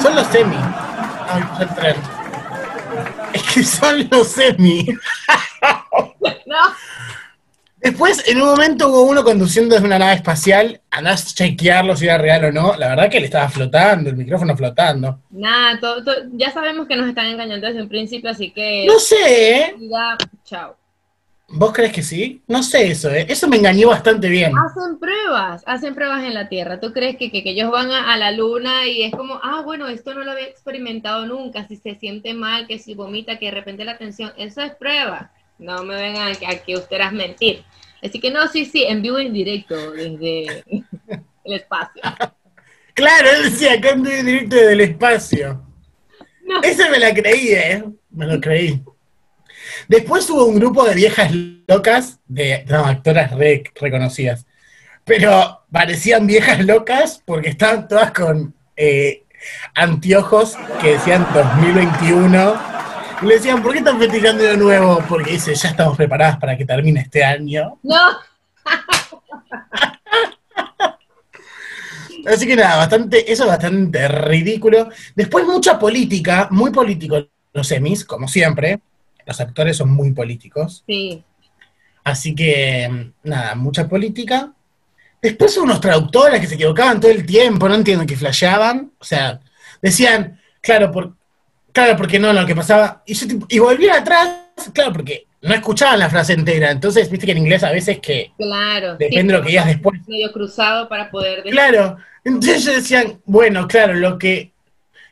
Son 0.00 0.14
los 0.14 0.26
semi. 0.28 0.56
Ay, 0.56 1.42
el 1.60 1.74
tren. 1.74 1.96
Es 3.32 3.42
que 3.42 3.62
son 3.64 4.08
los 4.10 4.28
semi. 4.28 4.86
No, 6.46 6.56
Después, 7.84 8.22
en 8.26 8.40
un 8.40 8.48
momento 8.48 8.88
hubo 8.88 9.02
uno 9.02 9.24
conduciendo 9.24 9.74
desde 9.74 9.86
una 9.86 9.98
nave 9.98 10.14
espacial. 10.14 10.80
Andás 10.96 11.32
a 11.32 11.34
chequearlo 11.34 11.96
si 11.96 12.06
era 12.06 12.18
real 12.18 12.44
o 12.46 12.52
no. 12.52 12.76
La 12.76 12.88
verdad 12.88 13.10
que 13.10 13.18
él 13.18 13.24
estaba 13.24 13.48
flotando, 13.48 14.10
el 14.10 14.16
micrófono 14.16 14.56
flotando. 14.56 15.20
nada, 15.30 15.78
todo- 15.80 16.02
todo- 16.04 16.24
ya 16.32 16.50
sabemos 16.52 16.86
que 16.86 16.96
nos 16.96 17.08
están 17.08 17.26
engañando 17.26 17.66
desde 17.66 17.82
un 17.82 17.88
principio, 17.88 18.30
así 18.30 18.50
que... 18.50 18.84
No 18.86 18.98
sé, 18.98 19.56
¿eh? 19.60 19.74
Ya, 19.80 20.16
chao. 20.44 20.76
¿Vos 21.46 21.72
crees 21.74 21.92
que 21.92 22.02
sí? 22.02 22.40
No 22.48 22.62
sé 22.62 22.88
eso, 22.90 23.10
¿eh? 23.10 23.26
Eso 23.28 23.46
me 23.48 23.56
engañó 23.58 23.88
bastante 23.88 24.28
bien. 24.28 24.52
Hacen 24.56 24.98
pruebas, 24.98 25.62
hacen 25.66 25.94
pruebas 25.94 26.24
en 26.24 26.32
la 26.34 26.48
Tierra. 26.48 26.80
¿Tú 26.80 26.92
crees 26.92 27.16
que, 27.16 27.30
que, 27.30 27.42
que 27.42 27.50
ellos 27.50 27.70
van 27.70 27.90
a, 27.92 28.12
a 28.12 28.16
la 28.16 28.30
Luna 28.32 28.86
y 28.86 29.02
es 29.02 29.12
como, 29.12 29.38
ah, 29.42 29.60
bueno, 29.64 29.88
esto 29.88 30.14
no 30.14 30.24
lo 30.24 30.32
había 30.32 30.46
experimentado 30.46 31.26
nunca, 31.26 31.68
si 31.68 31.76
se 31.76 31.96
siente 31.96 32.32
mal, 32.34 32.66
que 32.66 32.78
si 32.78 32.94
vomita, 32.94 33.38
que 33.38 33.46
de 33.46 33.52
repente 33.52 33.84
la 33.84 33.98
tensión, 33.98 34.32
eso 34.38 34.62
es 34.62 34.72
prueba. 34.74 35.30
No 35.58 35.84
me 35.84 35.94
vengan 35.96 36.28
a, 36.28 36.50
a 36.50 36.54
que 36.56 36.76
ustedes 36.76 37.12
mentir. 37.12 37.62
Así 38.04 38.20
que 38.20 38.30
no, 38.30 38.46
sí, 38.48 38.66
sí, 38.66 38.84
en 38.84 39.00
vivo 39.02 39.18
y 39.18 39.26
en 39.26 39.32
directo 39.32 39.92
desde 39.92 40.64
el 41.44 41.52
espacio. 41.54 42.02
Claro, 42.94 43.28
él 43.30 43.50
decía 43.50 43.72
acá 43.74 43.90
en 43.90 44.02
directo 44.04 44.56
del 44.56 44.80
espacio. 44.82 45.62
No. 46.44 46.60
Esa 46.62 46.90
me 46.90 46.98
la 46.98 47.14
creí, 47.14 47.48
¿eh? 47.52 47.84
Me 48.10 48.26
lo 48.26 48.40
creí. 48.40 48.80
Después 49.88 50.28
hubo 50.30 50.44
un 50.44 50.56
grupo 50.56 50.84
de 50.84 50.94
viejas 50.94 51.30
locas, 51.66 52.20
de 52.26 52.64
no, 52.68 52.84
actoras 52.84 53.32
re- 53.32 53.64
reconocidas, 53.74 54.46
pero 55.04 55.62
parecían 55.72 56.26
viejas 56.26 56.64
locas 56.64 57.22
porque 57.24 57.48
estaban 57.48 57.88
todas 57.88 58.12
con 58.12 58.54
eh, 58.76 59.24
anteojos 59.74 60.56
que 60.80 60.92
decían 60.92 61.26
2021. 61.34 62.73
Y 63.22 63.26
le 63.26 63.34
decían, 63.34 63.62
¿por 63.62 63.72
qué 63.72 63.78
están 63.78 63.98
festejando 63.98 64.42
de 64.42 64.56
nuevo? 64.56 65.02
Porque 65.08 65.32
dice, 65.32 65.54
ya 65.54 65.70
estamos 65.70 65.96
preparadas 65.96 66.38
para 66.38 66.56
que 66.56 66.64
termine 66.64 67.00
este 67.00 67.24
año. 67.24 67.78
No, 67.82 67.98
Así 72.26 72.46
que 72.46 72.56
nada, 72.56 72.76
bastante, 72.76 73.30
eso 73.30 73.44
es 73.44 73.50
bastante 73.50 74.08
ridículo. 74.08 74.88
Después 75.14 75.46
mucha 75.46 75.78
política, 75.78 76.48
muy 76.50 76.70
político 76.70 77.26
los 77.52 77.68
semis, 77.68 78.04
como 78.04 78.28
siempre. 78.28 78.80
Los 79.26 79.40
actores 79.40 79.76
son 79.76 79.90
muy 79.90 80.12
políticos. 80.12 80.84
sí. 80.86 81.22
Así 82.06 82.34
que, 82.34 83.12
nada, 83.22 83.54
mucha 83.54 83.88
política. 83.88 84.52
Después 85.22 85.56
unos 85.56 85.80
traductores 85.80 86.38
que 86.38 86.46
se 86.46 86.56
equivocaban 86.56 87.00
todo 87.00 87.10
el 87.10 87.24
tiempo, 87.24 87.66
no 87.66 87.76
entiendo 87.76 88.04
que 88.04 88.14
flasheaban. 88.14 88.92
O 88.98 89.04
sea, 89.04 89.40
decían, 89.80 90.38
claro, 90.60 90.92
por, 90.92 91.14
claro, 91.74 91.96
porque 91.98 92.18
no, 92.18 92.32
lo 92.32 92.46
que 92.46 92.54
pasaba. 92.54 93.02
Y, 93.04 93.12
yo, 93.12 93.28
tipo, 93.28 93.46
y 93.50 93.58
volvían 93.58 94.00
atrás, 94.00 94.30
claro, 94.72 94.94
porque 94.94 95.26
no 95.42 95.52
escuchaban 95.52 95.98
la 95.98 96.08
frase 96.08 96.32
entera. 96.32 96.70
Entonces, 96.70 97.10
viste 97.10 97.26
que 97.26 97.32
en 97.32 97.38
inglés 97.38 97.62
a 97.62 97.70
veces 97.70 98.00
que 98.00 98.32
Claro. 98.38 98.96
depende 98.96 99.34
de 99.34 99.38
lo 99.38 99.44
que 99.44 99.50
digas 99.50 99.66
después. 99.66 100.00
Medio 100.08 100.32
cruzado 100.32 100.88
para 100.88 101.10
poder 101.10 101.38
decir. 101.38 101.52
Claro. 101.52 101.98
Entonces 102.24 102.64
decían, 102.64 103.20
bueno, 103.26 103.68
claro, 103.68 103.92
lo 103.92 104.18
que. 104.18 104.52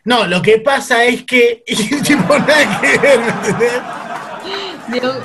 No, 0.05 0.27
lo 0.27 0.41
que 0.41 0.59
pasa 0.59 1.05
es 1.05 1.25
que. 1.25 1.63
Y 1.69 1.75
tipo, 2.03 2.39
nada 2.39 2.81
que 2.81 2.99
ver, 2.99 3.21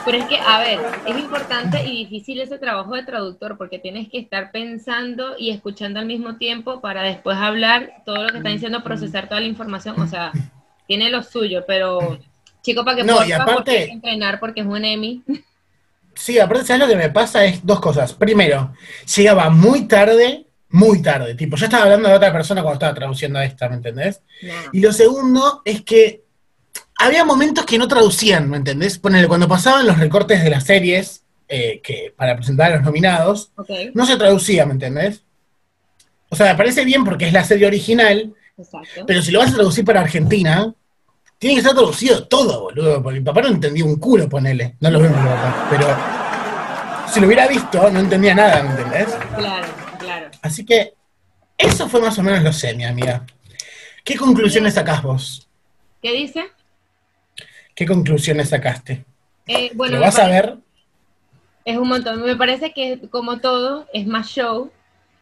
Pero 0.06 0.17
es 0.17 0.25
que, 0.25 0.38
a 0.38 0.60
ver, 0.60 0.79
es 1.08 1.17
importante 1.17 1.86
y 1.86 2.06
difícil 2.06 2.41
ese 2.41 2.60
trabajo 2.60 2.94
de 2.94 3.03
traductor 3.03 3.58
porque 3.58 3.79
tienes 3.79 4.10
que 4.10 4.20
estar 4.20 4.51
pensando 4.51 5.36
y 5.38 5.50
escuchando 5.51 6.00
al 6.00 6.06
mismo 6.06 6.36
tiempo 6.36 6.82
para 6.82 7.03
después 7.03 7.38
hablar 7.38 8.03
todo 8.06 8.24
lo 8.24 8.29
que 8.29 8.38
están 8.38 8.53
diciendo, 8.53 8.84
procesar 8.84 9.29
toda 9.29 9.39
la 9.41 9.48
información. 9.48 10.00
O 10.00 10.08
sea, 10.08 10.32
tiene 10.88 11.10
lo 11.10 11.22
suyo, 11.24 11.63
pero 11.67 12.20
chico, 12.62 12.84
para 12.84 12.98
que 12.98 13.03
No, 13.03 13.13
y 13.24 13.25
puedas, 13.27 13.41
aparte- 13.41 13.72
porque 13.72 13.91
entrenar 13.91 14.39
porque 14.39 14.62
es 14.62 14.65
un 14.67 14.84
Emmy. 14.84 15.24
Sí, 16.15 16.39
aparte, 16.39 16.65
¿sabes 16.65 16.82
lo 16.82 16.88
que 16.88 16.96
me 16.96 17.10
pasa? 17.10 17.46
Es 17.46 17.63
dos 17.65 17.79
cosas. 17.79 18.13
Primero, 18.13 18.74
llegaba 19.15 19.50
muy 19.51 19.88
tarde, 19.88 20.48
muy 20.70 21.01
tarde. 21.01 21.36
Tipo, 21.36 21.56
yo 21.58 21.65
estaba 21.65 21.84
hablando 21.84 22.10
de 22.10 22.15
otra 22.15 22.32
persona 22.34 22.62
cuando 22.63 22.74
estaba 22.75 22.96
traduciendo 22.96 23.39
esta, 23.39 23.70
¿me 23.70 23.75
entendés? 23.75 24.22
No. 24.41 24.53
Y 24.74 24.82
lo 24.82 24.91
segundo 24.94 25.62
es 25.63 25.84
que 25.84 26.24
había 26.98 27.24
momentos 27.24 27.65
que 27.65 27.77
no 27.77 27.88
traducían, 27.88 28.50
¿me 28.50 28.58
entendés? 28.58 28.98
Ponele, 28.98 29.27
cuando 29.27 29.48
pasaban 29.48 29.86
los 29.86 30.00
recortes 30.00 30.44
de 30.44 30.50
las 30.50 30.63
series 30.65 31.24
eh, 31.48 31.79
que, 31.84 32.13
para 32.17 32.36
presentar 32.36 32.72
a 32.72 32.75
los 32.77 32.84
nominados, 32.86 33.51
no 33.94 34.06
se 34.06 34.17
traducía, 34.17 34.65
¿me 34.65 34.74
entendés? 34.74 35.22
O 36.29 36.36
sea, 36.36 36.51
me 36.51 36.58
parece 36.58 36.84
bien 36.84 37.06
porque 37.06 37.27
es 37.27 37.34
la 37.34 37.44
serie 37.44 37.67
original, 37.67 38.34
exacto. 38.58 39.06
pero 39.06 39.22
si 39.22 39.32
lo 39.32 39.40
vas 39.40 39.52
a 39.52 39.56
traducir 39.56 39.86
para 39.86 40.02
Argentina, 40.02 40.74
tiene 41.38 41.56
que 41.56 41.60
estar 41.60 41.76
traducido 41.76 42.28
todo, 42.28 42.62
boludo. 42.62 43.02
Porque 43.04 43.20
mi 43.20 43.26
papá 43.26 43.42
no 43.42 43.50
entendía 43.50 43.86
un 43.86 43.98
culo, 43.98 44.28
ponele. 44.28 44.76
No 44.80 44.90
lo 44.90 45.00
vemos 45.00 45.22
mi 45.22 45.28
papá. 45.28 45.68
Pero 45.70 45.88
si 47.14 47.20
lo 47.20 47.28
hubiera 47.28 47.48
visto, 47.48 47.90
no 47.92 48.00
entendía 48.00 48.34
nada, 48.34 48.64
¿me 48.64 48.72
entendés? 48.72 49.14
Claro, 49.36 49.68
claro. 50.00 50.32
Así 50.42 50.66
que 50.66 50.94
eso 51.58 51.88
fue 51.88 52.02
más 52.02 52.18
o 52.18 52.24
menos 52.24 52.44
lo 52.44 52.52
sé, 52.52 52.74
mi 52.74 52.86
amiga. 52.86 53.26
¿Qué 54.04 54.16
conclusiones 54.16 54.74
sacás 54.74 55.04
vos? 55.04 55.48
¿Qué 56.02 56.14
dice? 56.14 56.46
¿Qué 57.76 57.86
conclusiones 57.86 58.50
sacaste? 58.50 59.06
Eh, 59.48 59.72
bueno, 59.74 59.98
¿Lo 59.98 60.02
vas 60.02 60.18
a 60.18 60.28
ver? 60.28 60.58
Es 61.66 61.78
un 61.78 61.88
montón. 61.88 62.24
Me 62.24 62.36
parece 62.36 62.74
que 62.74 63.02
como 63.10 63.40
todo 63.40 63.88
es 63.94 64.08
más 64.08 64.28
show, 64.28 64.72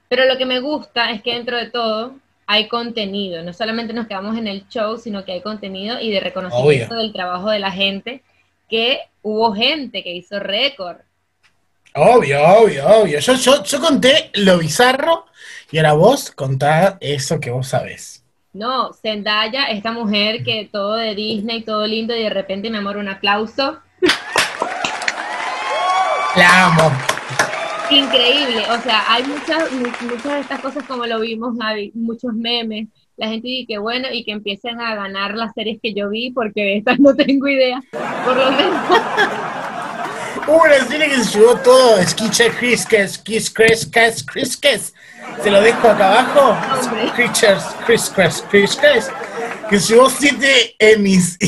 pero 0.07 0.25
lo 0.25 0.37
que 0.37 0.45
me 0.45 0.59
gusta 0.59 1.11
es 1.11 1.21
que 1.21 1.33
dentro 1.33 1.57
de 1.57 1.69
todo 1.69 2.15
hay 2.47 2.67
contenido. 2.67 3.43
No 3.43 3.53
solamente 3.53 3.93
nos 3.93 4.07
quedamos 4.07 4.37
en 4.37 4.47
el 4.47 4.67
show, 4.69 4.97
sino 4.97 5.25
que 5.25 5.33
hay 5.33 5.41
contenido 5.41 5.99
y 5.99 6.11
de 6.11 6.19
reconocimiento 6.19 6.93
Obvio. 6.93 7.01
del 7.01 7.13
trabajo 7.13 7.49
de 7.49 7.59
la 7.59 7.71
gente, 7.71 8.23
que 8.69 8.99
hubo 9.21 9.53
gente 9.53 10.03
que 10.03 10.13
hizo 10.13 10.39
récord. 10.39 10.97
Obvio, 11.93 12.43
obvio, 12.43 12.87
obvio. 12.87 13.19
Yo, 13.19 13.33
yo, 13.35 13.63
yo 13.63 13.79
conté 13.79 14.29
lo 14.33 14.57
bizarro 14.57 15.25
y 15.71 15.77
ahora 15.77 15.93
vos 15.93 16.31
contá 16.31 16.97
eso 16.99 17.39
que 17.39 17.51
vos 17.51 17.67
sabés. 17.67 18.23
No, 18.53 18.93
Zendaya, 18.93 19.65
esta 19.65 19.91
mujer 19.91 20.43
que 20.43 20.69
todo 20.71 20.95
de 20.95 21.13
Disney, 21.13 21.63
todo 21.63 21.85
lindo, 21.85 22.15
y 22.15 22.23
de 22.23 22.29
repente, 22.29 22.69
mi 22.69 22.77
amor, 22.77 22.95
un 22.95 23.09
aplauso. 23.09 23.79
La 26.37 26.67
amo. 26.67 26.91
Increíble, 27.91 28.63
o 28.71 28.81
sea, 28.81 29.03
hay 29.07 29.23
muchas, 29.23 29.71
mu- 29.71 30.07
muchas 30.09 30.33
de 30.33 30.39
estas 30.39 30.59
cosas 30.59 30.83
como 30.85 31.05
lo 31.05 31.19
vimos, 31.19 31.55
hay 31.61 31.91
muchos 31.93 32.33
memes, 32.33 32.87
la 33.17 33.27
gente 33.27 33.47
dice 33.47 33.67
que 33.67 33.77
bueno 33.77 34.07
y 34.11 34.23
que 34.25 34.31
empiecen 34.31 34.81
a 34.81 34.95
ganar 34.95 35.35
las 35.35 35.53
series 35.53 35.79
que 35.81 35.93
yo 35.93 36.09
vi 36.09 36.31
porque 36.31 36.61
de 36.61 36.77
estas 36.77 36.99
no 36.99 37.15
tengo 37.15 37.47
idea, 37.47 37.81
por 37.91 38.35
lo 38.35 38.51
menos. 38.51 38.81
Hubo 40.47 40.61
una 40.63 40.83
serie 40.85 41.09
que 41.09 41.23
se 41.23 41.39
llevó 41.39 41.55
todo. 41.57 42.01
Skiche, 42.03 42.49
Criskes, 42.51 43.17
Kiss, 43.19 43.49
Cres, 43.51 43.85
Kes, 43.87 44.23
Criskes. 44.23 44.93
Se 45.41 45.49
lo 45.49 45.59
dejo 45.61 45.87
acá 45.89 46.11
abajo. 46.21 46.55
Creatures, 47.15 47.63
Chris, 47.85 48.11
Cres, 48.13 48.43
Criskes. 48.51 49.09
Que 49.69 49.79
llevó 49.79 50.09
siete 50.09 50.75
Emmys. 50.79 51.37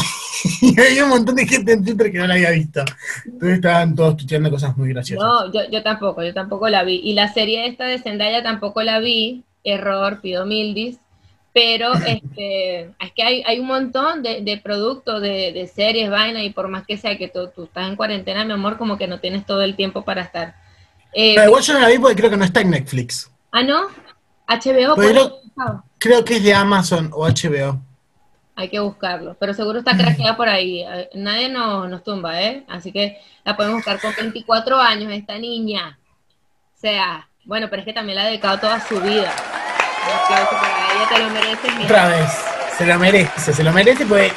Y 0.62 0.80
había 0.80 1.04
un 1.04 1.10
montón 1.10 1.36
de 1.36 1.48
gente 1.48 1.74
en 1.74 1.84
Twitter 1.84 2.12
que 2.12 2.20
no 2.20 2.28
la 2.28 2.36
había 2.36 2.52
visto. 2.52 2.82
Entonces 3.26 3.56
estaban 3.56 3.96
todos 3.96 4.18
tuiteando 4.18 4.52
cosas 4.52 4.78
muy 4.78 4.90
graciosas. 4.90 5.28
No, 5.28 5.52
yo, 5.52 5.62
yo 5.72 5.82
tampoco, 5.82 6.24
yo 6.24 6.32
tampoco 6.34 6.70
la 6.70 6.84
vi. 6.84 7.02
Y 7.04 7.14
la 7.14 7.34
serie 7.34 7.68
esta 7.68 7.86
de 7.86 7.98
Zendaya 7.98 8.44
tampoco 8.44 8.84
la 8.84 9.00
vi, 9.00 9.44
error, 9.64 10.22
pido 10.22 10.46
mildis. 10.46 11.00
Pero 11.54 11.92
este, 12.06 12.82
es 13.00 13.12
que 13.16 13.24
hay, 13.24 13.44
hay 13.48 13.60
un 13.60 13.66
montón 13.66 14.22
de, 14.22 14.42
de 14.42 14.58
productos, 14.58 15.22
de, 15.22 15.52
de 15.54 15.68
series, 15.68 16.10
vaina, 16.12 16.44
y 16.44 16.52
por 16.52 16.68
más 16.68 16.86
que 16.86 16.98
sea 16.98 17.18
que 17.18 17.28
tú, 17.28 17.50
tú 17.54 17.64
estás 17.64 17.90
en 17.90 17.96
cuarentena, 17.96 18.46
mi 18.46 18.54
amor, 18.54 18.78
como 18.78 18.96
que 18.98 19.08
no 19.08 19.20
tienes 19.20 19.44
todo 19.44 19.64
el 19.64 19.76
tiempo 19.76 20.06
para 20.06 20.22
estar. 20.22 20.56
Eh, 21.14 21.34
Pero 21.36 21.48
igual 21.48 21.64
yo 21.64 21.74
no 21.74 21.80
la 21.80 21.90
vi 21.90 21.98
porque 21.98 22.16
creo 22.16 22.30
que 22.30 22.38
no 22.38 22.46
está 22.46 22.62
en 22.62 22.70
Netflix. 22.70 23.30
ah, 23.52 23.64
¿no? 23.64 23.88
HBO, 24.48 24.96
Pero- 24.96 25.40
Creo 25.98 26.24
que 26.24 26.36
es 26.36 26.44
de 26.44 26.54
Amazon 26.54 27.10
o 27.12 27.26
HBO. 27.28 27.82
Hay 28.58 28.70
que 28.70 28.80
buscarlo. 28.80 29.38
Pero 29.40 29.54
seguro 29.54 29.80
está 29.80 29.96
craqueada 29.96 30.36
por 30.36 30.50
ahí. 30.50 30.82
Eh, 30.82 31.10
Nadie 31.14 31.48
nos, 31.48 31.88
nos 31.90 32.04
tumba, 32.04 32.42
¿eh? 32.42 32.64
Así 32.68 32.92
que 32.92 33.20
la 33.46 33.56
podemos 33.56 33.78
buscar 33.78 34.02
con 34.02 34.14
24 34.18 34.82
años, 34.82 35.14
esta 35.14 35.38
niña. 35.38 36.00
O 36.76 36.80
sea, 36.80 37.30
bueno, 37.46 37.68
pero 37.70 37.82
es 37.82 37.86
que 37.86 37.94
también 37.94 38.16
la 38.16 38.24
ha 38.24 38.28
dedicado 38.28 38.60
toda 38.60 38.80
su 38.86 39.00
vida. 39.00 39.32
Para 40.28 40.42
ella, 40.96 41.08
te 41.08 41.20
lo 41.20 41.30
mereces. 41.30 41.72
mija. 41.76 41.84
Otra 41.84 42.08
vez. 42.08 42.32
Se 42.78 42.86
lo 42.86 43.00
merece, 43.00 43.54
se 43.54 43.64
lo 43.64 43.72
merece 43.72 44.06
porque 44.06 44.32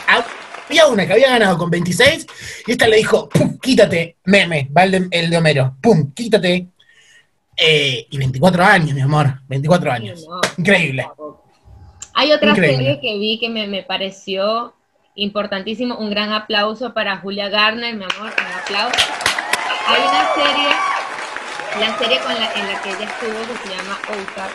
había 0.66 0.86
una 0.86 1.06
que 1.06 1.12
había 1.12 1.30
ganado 1.30 1.58
con 1.58 1.68
26 1.68 2.26
y 2.66 2.72
esta 2.72 2.88
le 2.88 2.96
dijo, 2.96 3.28
pum, 3.28 3.58
quítate, 3.58 4.16
meme, 4.24 4.70
va 4.74 4.84
el 4.84 4.90
de, 4.92 5.08
el 5.10 5.28
de 5.28 5.36
Homero, 5.36 5.76
pum, 5.80 6.12
quítate. 6.14 6.68
Eh, 7.54 8.06
y 8.08 8.16
24 8.16 8.64
años, 8.64 8.94
mi 8.94 9.02
amor, 9.02 9.40
24 9.46 9.92
años. 9.92 10.26
Increíble. 10.56 11.06
Hay 12.20 12.32
otra 12.32 12.50
Increíble. 12.50 12.76
serie 12.76 13.00
que 13.00 13.18
vi 13.18 13.38
que 13.38 13.48
me, 13.48 13.66
me 13.66 13.82
pareció 13.82 14.74
importantísimo. 15.14 15.96
Un 15.96 16.10
gran 16.10 16.34
aplauso 16.34 16.92
para 16.92 17.16
Julia 17.16 17.48
Garner, 17.48 17.94
mi 17.96 18.04
amor, 18.04 18.30
un 18.30 18.60
aplauso. 18.62 18.98
Hay 19.86 20.02
una 20.02 20.34
serie, 20.34 20.68
la 21.80 21.98
serie 21.98 22.18
con 22.18 22.34
la, 22.34 22.52
en 22.52 22.66
la 22.66 22.82
que 22.82 22.90
ella 22.90 23.04
estuvo 23.04 23.40
que 23.40 23.66
se 23.66 23.74
llama 23.74 23.98
Ozark. 24.10 24.54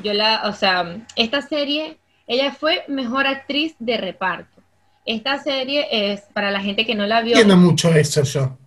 Yo 0.00 0.14
la, 0.14 0.42
o 0.46 0.52
sea, 0.52 0.96
esta 1.14 1.42
serie, 1.42 1.96
ella 2.26 2.50
fue 2.58 2.82
mejor 2.88 3.28
actriz 3.28 3.76
de 3.78 3.96
reparto. 3.96 4.60
Esta 5.06 5.40
serie 5.40 5.86
es 5.92 6.22
para 6.32 6.50
la 6.50 6.60
gente 6.60 6.84
que 6.84 6.96
no 6.96 7.06
la 7.06 7.20
vio. 7.20 7.34
entiendo 7.34 7.56
mucho 7.56 7.94
eso 7.94 8.24
yo. 8.24 8.58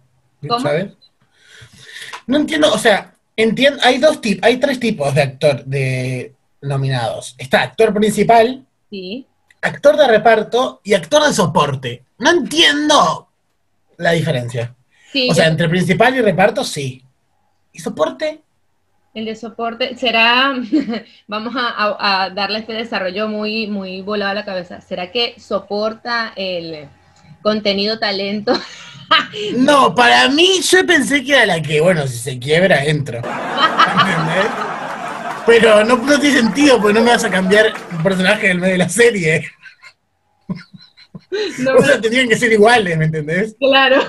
¿Cómo? 0.48 0.62
¿Sabes? 0.62 0.94
No 2.26 2.38
entiendo, 2.38 2.72
o 2.72 2.78
sea, 2.78 3.16
entiendo, 3.36 3.82
hay 3.84 3.98
dos 3.98 4.22
tipos, 4.22 4.48
hay 4.48 4.58
tres 4.62 4.80
tipos 4.80 5.14
de 5.14 5.22
actor 5.22 5.66
de 5.66 6.33
nominados. 6.64 7.36
Está 7.38 7.62
actor 7.62 7.94
principal, 7.94 8.66
Sí. 8.90 9.26
actor 9.62 9.96
de 9.98 10.08
reparto 10.08 10.82
y 10.84 10.94
actor 10.94 11.24
de 11.28 11.34
soporte. 11.34 12.04
No 12.20 12.32
entiendo 12.32 13.28
la 13.98 14.12
diferencia. 14.12 14.76
Sí, 15.12 15.28
O 15.30 15.34
sea, 15.34 15.48
entre 15.48 15.70
principal 15.70 16.16
y 16.16 16.22
reparto, 16.22 16.64
sí. 16.64 17.04
¿Y 17.72 17.80
soporte? 17.80 18.42
El 19.14 19.26
de 19.26 19.36
soporte 19.36 19.96
será, 19.96 20.54
vamos 21.28 21.56
a, 21.56 21.68
a- 21.70 22.24
a 22.24 22.30
darle 22.32 22.60
este 22.60 22.74
desarrollo 22.74 23.28
muy, 23.28 23.68
muy 23.68 24.02
volado 24.02 24.32
a 24.32 24.36
la 24.36 24.46
cabeza. 24.46 24.82
¿Será 24.82 25.12
que 25.12 25.36
soporta 25.40 26.34
el 26.36 26.88
contenido 27.42 28.00
talento? 28.00 28.54
No, 29.58 29.94
para 29.94 30.28
mí 30.30 30.60
yo 30.64 30.84
pensé 30.88 31.24
que 31.24 31.34
era 31.34 31.46
la 31.46 31.62
que, 31.62 31.80
bueno, 31.82 32.08
si 32.08 32.18
se 32.18 32.40
quiebra, 32.40 32.84
entro. 32.86 33.18
¿Entendés? 33.18 34.52
Pero 35.46 35.84
no, 35.84 35.98
no 35.98 36.20
tiene 36.20 36.40
sentido 36.40 36.80
porque 36.82 36.94
no 37.00 37.06
me 37.06 37.12
vas 37.12 37.24
a 37.24 37.30
cambiar 37.30 37.74
un 37.92 38.04
personaje 38.04 38.48
del 38.48 38.60
medio 38.60 38.74
de 38.74 38.78
la 38.80 38.90
serie. 38.90 39.46
No, 41.60 41.76
O 41.76 41.84
sea, 41.84 42.00
tendrían 42.00 42.30
que 42.30 42.36
ser 42.38 42.52
iguales, 42.52 42.98
¿me 42.98 43.06
entendés? 43.06 43.56
claro, 43.60 44.02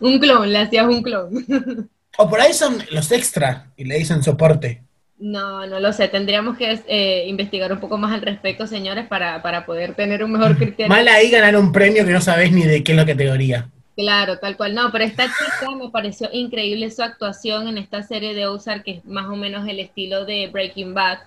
un 0.00 0.18
clon, 0.18 0.52
le 0.52 0.58
hacías 0.58 0.86
un 0.86 1.02
clon. 1.02 1.88
O 2.16 2.28
por 2.28 2.40
ahí 2.40 2.52
son 2.52 2.78
los 2.90 3.10
extra 3.10 3.72
y 3.76 3.84
le 3.84 3.98
dicen 3.98 4.22
soporte. 4.22 4.82
No, 5.18 5.66
no 5.66 5.80
lo 5.80 5.92
sé, 5.92 6.08
tendríamos 6.08 6.56
que 6.58 6.80
eh, 6.86 7.24
investigar 7.28 7.72
un 7.72 7.80
poco 7.80 7.96
más 7.96 8.12
al 8.12 8.22
respecto, 8.22 8.66
señores, 8.66 9.06
para, 9.06 9.42
para 9.42 9.64
poder 9.64 9.94
tener 9.94 10.22
un 10.22 10.32
mejor 10.32 10.56
criterio. 10.56 10.88
Mal 10.88 11.08
ahí 11.08 11.30
ganar 11.30 11.56
un 11.56 11.72
premio 11.72 12.04
que 12.04 12.12
no 12.12 12.20
sabés 12.20 12.52
ni 12.52 12.62
de 12.62 12.82
qué 12.84 12.92
es 12.92 12.96
la 12.98 13.06
categoría. 13.06 13.70
Claro, 13.96 14.38
tal 14.38 14.56
cual. 14.56 14.74
No, 14.74 14.90
pero 14.90 15.04
esta 15.04 15.24
chica 15.26 15.70
me 15.76 15.88
pareció 15.90 16.28
increíble 16.32 16.90
su 16.90 17.02
actuación 17.02 17.68
en 17.68 17.78
esta 17.78 18.02
serie 18.02 18.34
de 18.34 18.46
Ozark, 18.46 18.82
que 18.82 18.90
es 18.92 19.04
más 19.04 19.26
o 19.26 19.36
menos 19.36 19.68
el 19.68 19.78
estilo 19.78 20.24
de 20.24 20.48
Breaking 20.48 20.94
Bad, 20.94 21.18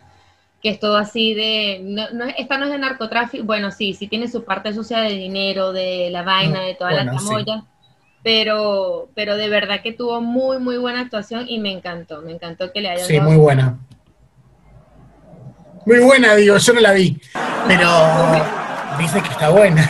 que 0.61 0.69
es 0.69 0.79
todo 0.79 0.97
así 0.97 1.33
de... 1.33 1.79
No, 1.81 2.09
no, 2.11 2.25
esta 2.25 2.57
no 2.57 2.65
es 2.65 2.71
de 2.71 2.79
narcotráfico, 2.79 3.45
bueno, 3.45 3.71
sí, 3.71 3.93
sí 3.93 4.07
tiene 4.07 4.27
su 4.27 4.43
parte 4.43 4.73
sucia 4.73 4.99
de 4.99 5.11
dinero, 5.13 5.71
de 5.71 6.09
la 6.11 6.23
vaina, 6.23 6.61
de 6.61 6.75
toda 6.75 6.91
la 6.91 7.03
sí. 7.03 7.09
tramoya, 7.09 7.63
pero, 8.21 9.07
pero 9.15 9.37
de 9.37 9.47
verdad 9.47 9.81
que 9.81 9.93
tuvo 9.93 10.19
muy, 10.19 10.57
muy 10.59 10.77
buena 10.77 10.99
actuación 11.01 11.45
y 11.47 11.59
me 11.59 11.71
encantó, 11.71 12.21
me 12.21 12.33
encantó 12.33 12.73
que 12.73 12.81
le 12.81 12.89
hayan 12.89 13.07
Sí, 13.07 13.15
dado- 13.15 13.29
muy 13.29 13.37
buena. 13.37 13.77
Muy 15.85 15.99
buena, 15.99 16.35
digo, 16.35 16.57
yo 16.57 16.73
no 16.73 16.81
la 16.81 16.91
vi. 16.91 17.17
Pero 17.65 17.87
dice 18.99 19.21
que 19.21 19.29
está 19.29 19.47
buena. 19.51 19.89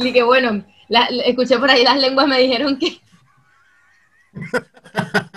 Y 0.00 0.12
que 0.12 0.22
bueno, 0.22 0.64
escuché 1.24 1.58
por 1.58 1.70
ahí 1.70 1.84
las 1.84 1.98
lenguas 1.98 2.26
me 2.26 2.38
dijeron 2.38 2.78
que... 2.78 3.00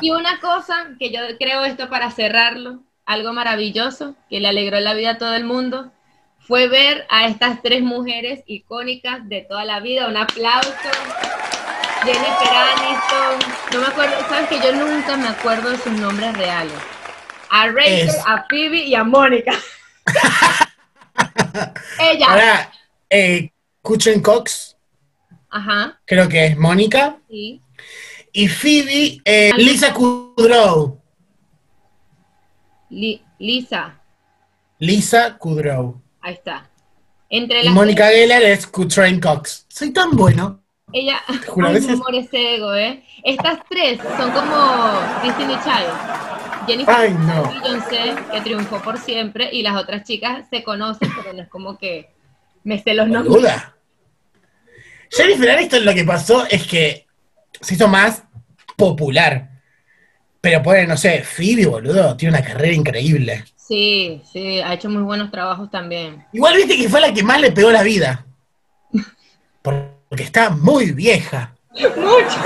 y 0.01 0.11
una 0.11 0.39
cosa 0.39 0.89
que 0.99 1.11
yo 1.11 1.19
creo 1.39 1.63
esto 1.63 1.89
para 1.89 2.11
cerrarlo, 2.11 2.83
algo 3.05 3.33
maravilloso 3.33 4.15
que 4.29 4.39
le 4.39 4.47
alegró 4.47 4.79
la 4.79 4.93
vida 4.93 5.11
a 5.11 5.17
todo 5.17 5.35
el 5.35 5.43
mundo, 5.43 5.91
fue 6.39 6.67
ver 6.67 7.05
a 7.09 7.27
estas 7.27 7.61
tres 7.61 7.81
mujeres 7.81 8.43
icónicas 8.45 9.27
de 9.29 9.41
toda 9.41 9.63
la 9.63 9.79
vida. 9.79 10.07
Un 10.07 10.17
aplauso. 10.17 10.71
Jennifer 12.03 12.49
Aniston. 12.75 13.53
No 13.73 13.79
me 13.79 13.87
acuerdo, 13.87 14.15
sabes 14.27 14.49
que 14.49 14.59
yo 14.59 14.73
nunca 14.73 15.17
me 15.17 15.27
acuerdo 15.27 15.69
de 15.69 15.77
sus 15.77 15.93
nombres 15.93 16.35
reales. 16.37 16.73
A 17.49 17.67
Rachel, 17.67 18.09
a 18.25 18.45
Phoebe 18.49 18.79
y 18.79 18.95
a 18.95 19.03
Mónica. 19.03 19.53
Ella. 21.99 22.25
Ahora, 22.27 22.71
eh, 23.09 23.51
Kuchen 23.81 24.21
Cox. 24.21 24.77
Ajá. 25.50 26.00
Creo 26.05 26.29
que 26.29 26.45
es 26.45 26.57
Mónica. 26.57 27.17
Sí. 27.29 27.61
Y 28.31 28.47
Phoebe, 28.47 29.21
eh, 29.25 29.51
Lisa 29.57 29.93
Kudrow. 29.93 31.01
Lisa. 32.89 34.00
Lisa 34.79 35.38
Kudrow. 35.38 36.01
Ahí 36.21 36.33
está. 36.35 36.69
Entre 37.29 37.63
y 37.63 37.69
Mónica 37.69 38.09
Geller 38.09 38.43
es 38.43 38.67
Kutrain 38.67 39.19
Cox. 39.19 39.65
Soy 39.69 39.91
tan 39.91 40.11
bueno. 40.11 40.61
Ella, 40.93 41.21
ay, 41.27 41.39
mi 41.79 41.89
amor 41.89 42.15
ese 42.15 42.55
ego, 42.55 42.75
¿eh? 42.75 43.01
Estas 43.23 43.59
tres 43.69 44.00
son 44.17 44.31
como 44.31 45.00
Disney 45.23 45.57
Child. 45.63 46.67
Jennifer 46.67 46.95
ay, 46.95 47.13
no. 47.13 47.50
Beyoncé, 47.50 48.15
que 48.31 48.41
triunfó 48.41 48.81
por 48.81 48.97
siempre, 48.97 49.50
y 49.53 49.61
las 49.61 49.81
otras 49.81 50.03
chicas 50.03 50.45
se 50.50 50.63
conocen, 50.63 51.09
pero 51.15 51.33
no 51.33 51.43
es 51.43 51.47
como 51.47 51.77
que 51.77 52.09
me 52.63 52.81
sé 52.81 52.93
los 52.93 53.07
nombres. 53.07 53.35
Duda. 53.35 53.75
Jennifer 55.09 55.51
Aniston 55.51 55.85
lo 55.85 55.93
que 55.93 56.05
pasó 56.05 56.45
es 56.49 56.65
que 56.65 57.05
se 57.59 57.75
hizo 57.75 57.87
más 57.87 58.23
popular. 58.77 59.49
Pero 60.39 60.63
pone, 60.63 60.87
no 60.87 60.97
sé, 60.97 61.23
Phoebe, 61.23 61.67
boludo, 61.67 62.17
tiene 62.17 62.37
una 62.37 62.45
carrera 62.45 62.73
increíble. 62.73 63.43
Sí, 63.55 64.21
sí, 64.31 64.59
ha 64.59 64.73
hecho 64.73 64.89
muy 64.89 65.03
buenos 65.03 65.29
trabajos 65.31 65.69
también. 65.69 66.25
Igual 66.33 66.55
viste 66.55 66.77
que 66.77 66.89
fue 66.89 66.99
la 66.99 67.13
que 67.13 67.23
más 67.23 67.39
le 67.39 67.51
pegó 67.51 67.71
la 67.71 67.83
vida. 67.83 68.25
Porque 69.61 70.23
está 70.23 70.49
muy 70.49 70.91
vieja. 70.91 71.55
Mucho. 71.73 72.41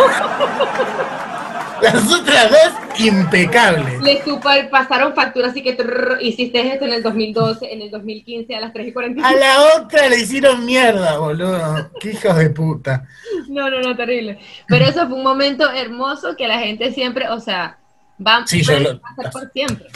Las 1.82 2.12
otras 2.12 2.51
dos, 2.51 3.00
impecables. 3.00 4.01
Le 4.01 4.24
super 4.24 4.70
pasaron 4.70 5.13
facturas, 5.13 5.51
así 5.51 5.62
que 5.62 5.77
hiciste 6.22 6.74
esto 6.74 6.86
en 6.86 6.94
el 6.94 7.03
2012, 7.03 7.74
en 7.74 7.82
el 7.82 7.91
2015, 7.91 8.55
a 8.55 8.62
las 8.62 8.74
3 8.74 8.88
y 8.88 8.94
45. 8.94 9.27
A 9.27 9.39
la 9.39 9.75
otra 9.77 10.10
le 10.10 10.20
hicieron 10.20 10.65
mierda, 10.65 11.17
boludo. 11.17 11.89
Qué 12.00 12.12
hijos 12.12 12.38
de 12.38 12.50
puta. 12.50 13.08
No, 13.48 13.70
no, 13.70 13.82
no, 13.82 13.96
terrible. 13.96 14.39
Pero 14.67 14.86
eso 14.86 15.08
fue 15.08 15.17
un 15.17 15.24
momento 15.24 15.70
hermoso 15.72 16.36
que 16.36 16.48
la 16.48 16.60
gente 16.60 16.94
siempre, 16.94 17.29
o 17.29 17.39
sea, 17.39 17.77
va, 18.25 18.46
sí, 18.46 18.62
a 18.62 19.00
pasar 19.00 19.32
por 19.32 19.51
siempre 19.51 19.88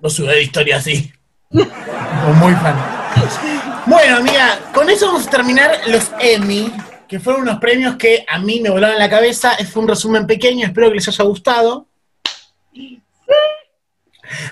no 0.00 0.10
sube 0.10 0.34
de 0.34 0.42
historia 0.42 0.76
así. 0.76 1.12
muy 1.50 2.54
fan. 2.54 2.76
Bueno, 3.86 4.18
amiga, 4.18 4.58
con 4.72 4.88
eso 4.88 5.06
vamos 5.06 5.26
a 5.26 5.30
terminar 5.30 5.70
los 5.88 6.10
Emmy, 6.20 6.72
que 7.10 7.18
fueron 7.18 7.42
unos 7.42 7.58
premios 7.58 7.96
que 7.96 8.24
a 8.28 8.38
mí 8.38 8.60
me 8.60 8.70
volaron 8.70 8.96
la 8.96 9.10
cabeza. 9.10 9.56
Fue 9.70 9.82
un 9.82 9.88
resumen 9.88 10.28
pequeño, 10.28 10.64
espero 10.64 10.88
que 10.88 10.94
les 10.94 11.08
haya 11.08 11.24
gustado. 11.24 11.88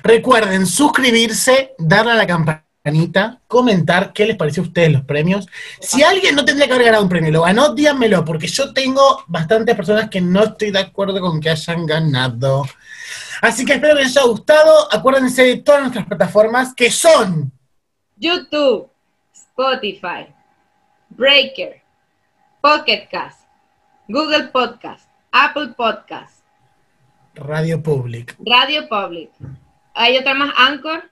Recuerden 0.03 0.67
suscribirse, 0.67 1.77
darle 1.79 2.13
a 2.13 2.15
la 2.17 2.27
campanita, 2.27 3.41
comentar 3.47 4.13
qué 4.13 4.27
les 4.27 4.37
pareció 4.37 4.65
a 4.65 4.67
ustedes 4.67 4.91
los 4.91 5.05
premios. 5.05 5.47
Si 5.81 6.03
alguien 6.03 6.35
no 6.35 6.45
tendría 6.45 6.67
que 6.67 6.73
haber 6.73 6.87
ganado 6.87 7.05
un 7.05 7.09
premio, 7.09 7.31
lo 7.31 7.43
ganó, 7.43 7.75
díganmelo, 7.75 8.25
porque 8.25 8.49
yo 8.49 8.73
tengo 8.73 9.23
bastantes 9.29 9.77
personas 9.77 10.11
que 10.11 10.21
no 10.21 10.43
estoy 10.43 10.73
de 10.73 10.81
acuerdo 10.81 11.21
con 11.21 11.41
que 11.41 11.51
hayan 11.51 11.87
ganado. 11.87 12.65
Así 13.41 13.65
que 13.65 13.75
espero 13.75 13.95
que 13.95 14.03
les 14.03 14.17
haya 14.17 14.27
gustado. 14.27 14.93
Acuérdense 14.93 15.45
de 15.45 15.57
todas 15.59 15.83
nuestras 15.83 16.07
plataformas 16.07 16.75
que 16.75 16.91
son 16.91 17.53
YouTube, 18.17 18.91
Spotify, 19.33 20.27
Breaker, 21.11 21.83
Pocket 22.69 23.09
Cast, 23.11 23.49
Google 24.09 24.49
Podcast, 24.53 25.09
Apple 25.33 25.73
Podcast, 25.73 26.45
Radio 27.35 27.83
Public. 27.83 28.37
Radio 28.45 28.87
Public. 28.87 29.31
Hay 29.95 30.19
otra 30.19 30.35
más, 30.35 30.53
Anchor 30.55 31.11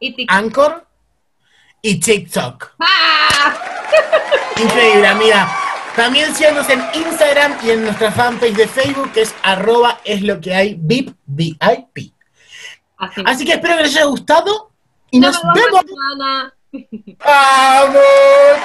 y 0.00 0.16
TikTok. 0.16 0.36
Anchor 0.36 0.86
y 1.82 2.00
TikTok. 2.00 2.74
¡Ah! 2.80 3.54
Increíble, 4.60 5.06
amiga. 5.06 5.48
También 5.94 6.34
síganos 6.34 6.68
en 6.68 6.82
Instagram 6.92 7.58
y 7.62 7.70
en 7.70 7.84
nuestra 7.84 8.10
fanpage 8.10 8.56
de 8.56 8.66
Facebook, 8.66 9.12
que 9.12 9.22
es 9.22 9.36
arroba 9.44 10.00
es 10.04 10.22
lo 10.22 10.40
que 10.40 10.52
hay 10.52 10.74
VIP, 10.80 11.14
VIP. 11.26 12.12
Así, 13.24 13.44
que 13.44 13.52
espero 13.52 13.76
que 13.76 13.84
les 13.84 13.94
haya 13.94 14.06
gustado 14.06 14.72
y 15.12 15.20
nos, 15.20 15.40
vemos. 15.54 15.84
¡Vamos! 17.24 18.02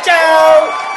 ¡Chao! 0.03 0.92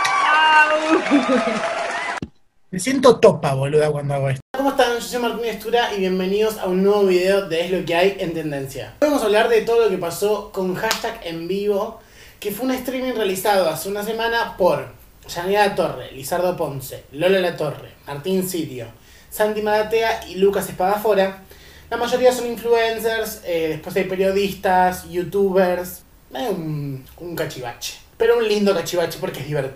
Me 2.71 2.81
siento 2.81 3.21
topa, 3.21 3.55
boluda, 3.55 3.91
cuando 3.91 4.15
hago 4.15 4.31
esto. 4.31 4.41
¿Cómo 4.57 4.71
están? 4.71 4.95
Yo 4.95 5.01
soy 5.01 5.21
Martín 5.21 5.45
Estura 5.45 5.95
y 5.95 6.01
bienvenidos 6.01 6.59
a 6.59 6.67
un 6.67 6.83
nuevo 6.83 7.05
video 7.05 7.47
de 7.49 7.65
Es 7.65 7.71
lo 7.71 7.85
que 7.85 7.95
hay 7.95 8.17
en 8.19 8.33
tendencia. 8.33 8.95
Hoy 9.01 9.09
vamos 9.09 9.23
a 9.23 9.27
hablar 9.27 9.49
de 9.49 9.63
todo 9.63 9.85
lo 9.85 9.91
que 9.91 9.99
pasó 9.99 10.51
con 10.53 10.75
hashtag 10.75 11.21
en 11.25 11.47
vivo, 11.47 12.01
que 12.41 12.53
fue 12.53 12.67
un 12.67 12.73
streaming 12.73 13.13
realizado 13.13 13.69
hace 13.69 13.89
una 13.89 14.03
semana 14.03 14.57
por 14.57 14.89
Yanira 15.29 15.75
Torre, 15.75 16.13
Lizardo 16.13 16.57
Ponce, 16.57 17.05
Lola 17.13 17.39
La 17.39 17.57
Torre, 17.57 17.93
Martín 18.07 18.49
Sirio, 18.49 18.87
Santi 19.31 19.63
Madatea 19.63 20.27
y 20.29 20.37
Lucas 20.37 20.69
Espadafora. 20.69 21.43
La 21.91 21.97
mayoría 21.99 22.33
son 22.33 22.47
influencers, 22.47 23.43
eh, 23.45 23.69
después 23.73 23.95
hay 23.97 24.05
periodistas, 24.05 25.09
youtubers, 25.11 26.03
un 26.31 27.35
cachivache. 27.37 28.07
Pero 28.17 28.39
un 28.39 28.49
lindo 28.49 28.75
cachivache 28.75 29.19
porque 29.21 29.41
es 29.41 29.47
divertido. 29.47 29.75